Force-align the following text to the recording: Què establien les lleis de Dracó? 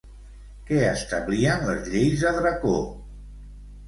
Què 0.69 0.77
establien 0.91 1.61
les 1.67 1.89
lleis 1.97 2.23
de 2.23 2.31
Dracó? 2.39 2.73